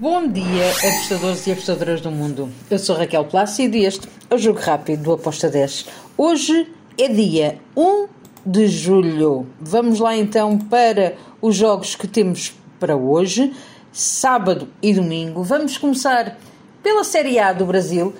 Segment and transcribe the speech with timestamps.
[0.00, 2.48] Bom dia, apostadores e apostadoras do mundo.
[2.70, 5.84] Eu sou Raquel Plácido e este é o Jogo Rápido do Aposta 10.
[6.16, 8.08] Hoje é dia 1
[8.46, 9.46] de julho.
[9.60, 13.52] Vamos lá então para os jogos que temos para hoje,
[13.92, 15.42] sábado e domingo.
[15.42, 16.38] Vamos começar
[16.82, 18.14] pela Série A do Brasil.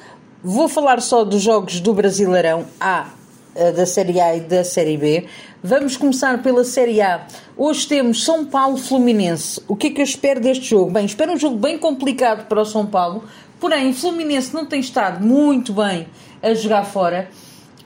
[0.45, 3.09] Vou falar só dos jogos do Brasileirão A,
[3.55, 5.27] da Série A e da Série B.
[5.62, 7.27] Vamos começar pela Série A.
[7.57, 9.61] Hoje temos São Paulo Fluminense.
[9.66, 10.91] O que é que eu espero deste jogo?
[10.91, 13.25] Bem, espero um jogo bem complicado para o São Paulo.
[13.59, 16.07] Porém, o Fluminense não tem estado muito bem
[16.43, 17.29] a jogar fora.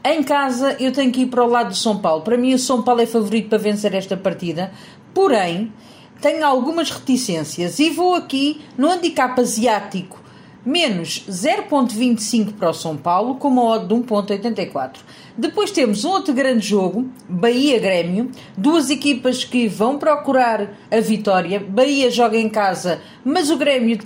[0.05, 2.23] Em casa, eu tenho que ir para o lado do São Paulo.
[2.23, 4.71] Para mim, o São Paulo é favorito para vencer esta partida.
[5.12, 5.73] Porém,
[6.21, 10.23] tenho algumas reticências e vou aqui no handicap asiático
[10.64, 14.96] menos 0.25 para o São Paulo, com uma odd de 1.84.
[15.37, 21.60] Depois temos outro grande jogo, Bahia-Grêmio, duas equipas que vão procurar a vitória.
[21.60, 23.98] Bahia joga em casa, mas o Grêmio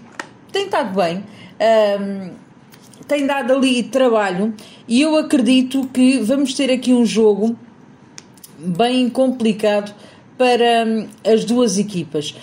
[0.51, 1.23] tem estado bem,
[2.01, 2.31] um,
[3.07, 4.55] tem dado ali trabalho
[4.87, 7.57] e eu acredito que vamos ter aqui um jogo
[8.59, 9.95] bem complicado
[10.37, 10.85] para
[11.25, 12.35] as duas equipas.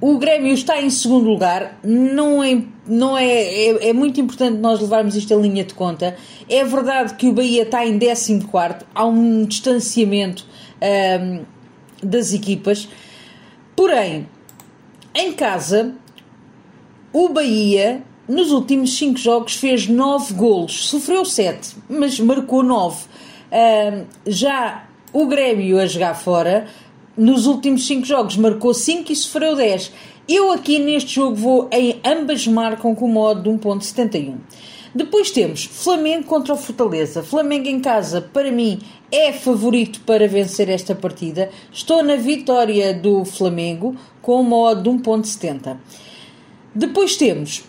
[0.00, 4.80] O Grêmio está em segundo lugar, não é, não é, é, é, muito importante nós
[4.80, 6.16] levarmos isto em linha de conta.
[6.48, 10.46] É verdade que o Bahia está em 14, há um distanciamento
[11.20, 11.44] um,
[12.00, 12.88] das equipas,
[13.74, 14.28] porém,
[15.12, 15.94] em casa,
[17.12, 23.04] o Bahia nos últimos 5 jogos fez 9 golos, sofreu 7, mas marcou 9.
[23.50, 26.68] Um, já o Grêmio a jogar fora
[27.18, 29.92] nos últimos 5 jogos marcou 5 e sofreu 10.
[30.28, 34.36] Eu aqui neste jogo vou em ambas marcam com o modo de 1.71.
[34.94, 37.22] Depois temos Flamengo contra o Fortaleza.
[37.22, 38.78] Flamengo em casa, para mim,
[39.10, 41.50] é favorito para vencer esta partida.
[41.72, 45.76] Estou na vitória do Flamengo com o modo de 1.70.
[46.74, 47.64] Depois temos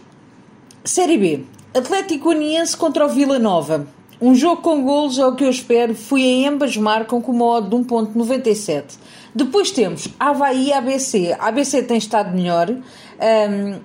[0.83, 1.43] Série B.
[1.73, 3.87] Atlético Uniense contra o Vila Nova.
[4.21, 5.95] Um jogo com golos é o que eu espero.
[5.95, 8.97] Fui em ambas marcam com uma odd de 1.97.
[9.33, 11.35] Depois temos Havaí e ABC.
[11.39, 12.69] A ABC tem estado melhor.
[12.69, 13.79] Um,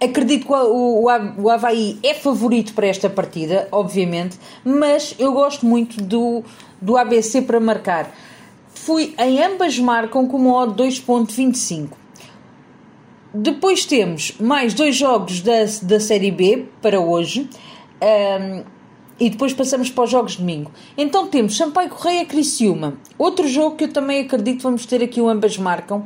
[0.00, 5.66] acredito que o, o, o Havaí é favorito para esta partida, obviamente, mas eu gosto
[5.66, 6.42] muito do,
[6.80, 8.10] do ABC para marcar.
[8.68, 11.88] Fui em ambas marcam com uma odd 2.25.
[13.34, 17.50] Depois temos mais dois jogos da, da Série B para hoje.
[18.00, 18.75] Um,
[19.18, 20.70] e depois passamos para os jogos de domingo.
[20.96, 22.94] Então temos Sampaio Correia Criciúma.
[23.18, 26.04] Outro jogo que eu também acredito vamos ter aqui o ambas marcam.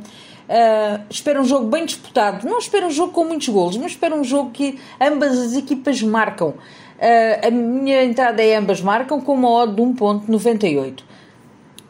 [0.51, 2.45] Uh, espero um jogo bem disputado.
[2.47, 6.01] Não espero um jogo com muitos golos, mas espero um jogo que ambas as equipas
[6.01, 6.49] marcam.
[6.49, 11.03] Uh, a minha entrada é ambas marcam com uma odd de 1.98.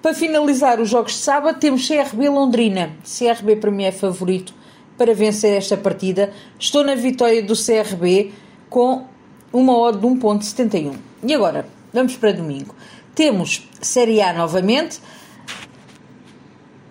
[0.02, 2.92] Para finalizar os jogos de sábado temos CRB Londrina.
[3.04, 4.54] CRB para mim é favorito
[4.98, 6.32] para vencer esta partida.
[6.60, 8.32] Estou na vitória do CRB
[8.70, 9.06] com
[9.52, 10.96] uma odd de 1.71.
[11.24, 12.76] E agora, vamos para domingo.
[13.14, 15.00] Temos Série A novamente.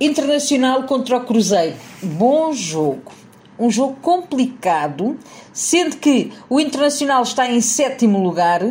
[0.01, 1.77] Internacional contra o Cruzeiro.
[2.03, 3.13] Bom jogo.
[3.59, 5.19] Um jogo complicado,
[5.53, 8.63] sendo que o Internacional está em sétimo lugar.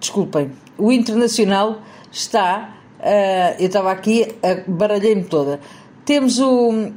[0.00, 2.76] Desculpem, o Internacional está.
[2.98, 5.60] Uh, eu estava aqui, uh, baralhei-me toda.
[6.06, 6.90] Temos o,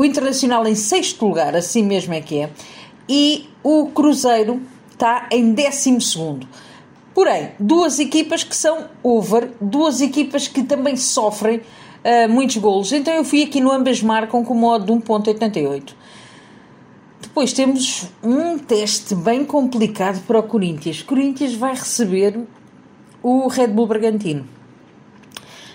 [0.00, 2.50] o Internacional em sexto lugar, assim mesmo é que é,
[3.06, 6.48] e o Cruzeiro está em décimo segundo.
[7.12, 12.90] Porém, duas equipas que são over, duas equipas que também sofrem uh, muitos golos.
[12.92, 15.92] Então eu fui aqui no ambas marcam com modo de 1.88.
[17.20, 21.02] Depois temos um teste bem complicado para o Corinthians.
[21.02, 22.40] Corinthians vai receber
[23.22, 24.59] o Red Bull Bragantino.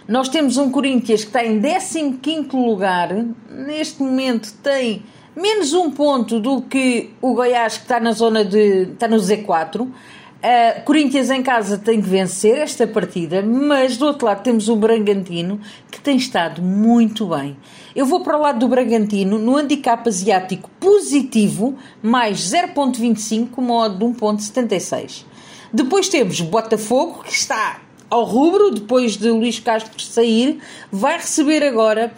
[0.07, 3.09] Nós temos um Corinthians que está em 15 lugar,
[3.49, 5.01] neste momento tem
[5.35, 8.91] menos um ponto do que o Goiás que está na zona de.
[8.93, 9.81] está no Z4.
[9.81, 14.75] Uh, Corinthians em casa tem que vencer esta partida, mas do outro lado temos o
[14.75, 17.57] Bragantino que tem estado muito bem.
[17.95, 23.97] Eu vou para o lado do Bragantino no handicap asiático positivo, mais 0.25, com modo
[23.97, 25.25] de 1.76.
[25.73, 30.59] Depois temos Botafogo, que está ao rubro, depois de Luís Castro sair,
[30.91, 32.13] vai receber agora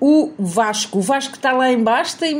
[0.00, 0.98] o Vasco.
[0.98, 2.36] O Vasco está lá embaixo, tem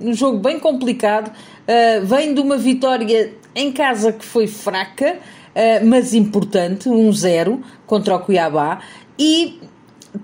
[0.00, 5.86] um jogo bem complicado, uh, vem de uma vitória em casa que foi fraca, uh,
[5.86, 8.80] mas importante, 1-0 um contra o Cuiabá,
[9.18, 9.60] e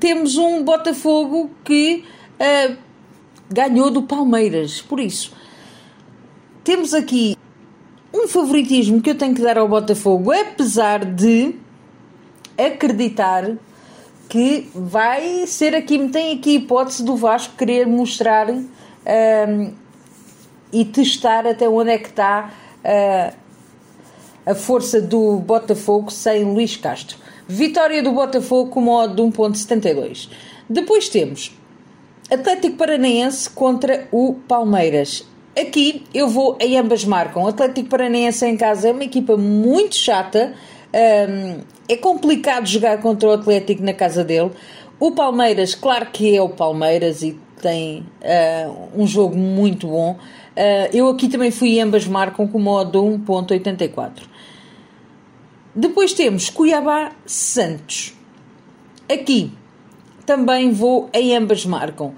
[0.01, 2.05] temos um Botafogo que
[2.41, 2.77] uh,
[3.51, 5.33] ganhou do Palmeiras, por isso.
[6.63, 7.37] Temos aqui
[8.13, 11.57] um favoritismo que eu tenho que dar ao Botafogo, apesar de
[12.59, 13.53] acreditar
[14.29, 19.73] que vai ser aqui, tem aqui a hipótese do Vasco querer mostrar um,
[20.73, 22.51] e testar até onde é que está
[22.85, 23.35] uh,
[24.47, 27.19] a força do Botafogo sem Luís Castro.
[27.47, 30.31] Vitória do Botafogo com modo de 1.72.
[30.69, 31.53] Depois temos
[32.31, 35.27] Atlético Paranaense contra o Palmeiras.
[35.57, 37.47] Aqui eu vou em ambas marcam.
[37.47, 40.55] Atlético Paranaense em casa é uma equipa muito chata.
[40.95, 44.53] Um, é complicado jogar contra o Atlético na casa dele.
[45.01, 50.13] O Palmeiras, claro que é o Palmeiras e tem uh, um jogo muito bom.
[50.13, 54.23] Uh, eu aqui também fui ambas marcam com modo 1.84.
[55.75, 58.15] Depois temos Cuiabá Santos.
[59.11, 59.51] Aqui
[60.25, 62.15] também vou em ambas marcam.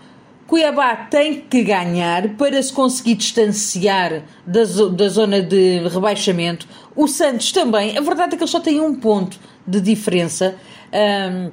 [0.46, 4.62] Cuiabá tem que ganhar para se conseguir distanciar da,
[4.92, 6.68] da zona de rebaixamento.
[6.94, 7.98] O Santos também.
[7.98, 10.56] A verdade é que ele só tem um ponto de diferença.
[10.92, 11.50] Um,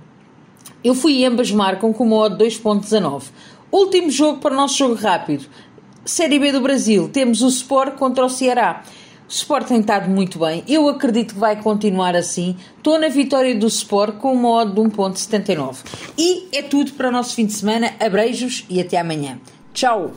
[0.84, 3.24] eu fui e ambas marcam com uma odd 2.19.
[3.72, 5.46] Último jogo para o nosso jogo rápido.
[6.06, 7.10] Série B do Brasil.
[7.10, 8.84] Temos o Sport contra o Ceará.
[9.34, 10.64] Sport tem estado muito bem.
[10.68, 12.56] Eu acredito que vai continuar assim.
[12.78, 15.78] Estou na vitória do Sport com uma odd de 1.79.
[16.16, 17.94] E é tudo para o nosso fim de semana.
[18.00, 19.40] Abreijos e até amanhã.
[19.74, 20.12] Tchau!